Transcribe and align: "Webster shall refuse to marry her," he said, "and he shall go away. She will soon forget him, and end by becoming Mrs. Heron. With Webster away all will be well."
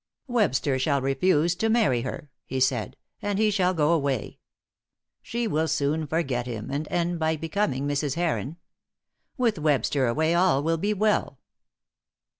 "Webster 0.25 0.79
shall 0.79 0.99
refuse 0.99 1.53
to 1.53 1.69
marry 1.69 2.01
her," 2.01 2.31
he 2.47 2.59
said, 2.59 2.97
"and 3.21 3.37
he 3.37 3.51
shall 3.51 3.75
go 3.75 3.91
away. 3.93 4.39
She 5.21 5.45
will 5.45 5.67
soon 5.67 6.07
forget 6.07 6.47
him, 6.47 6.71
and 6.71 6.87
end 6.89 7.19
by 7.19 7.35
becoming 7.37 7.87
Mrs. 7.87 8.15
Heron. 8.15 8.57
With 9.37 9.59
Webster 9.59 10.07
away 10.07 10.33
all 10.33 10.63
will 10.63 10.79
be 10.79 10.95
well." 10.95 11.37